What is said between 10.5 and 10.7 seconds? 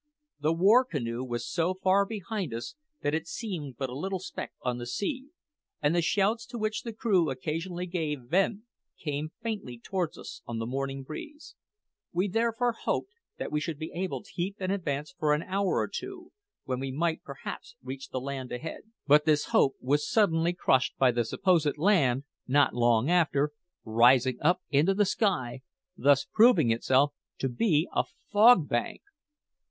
the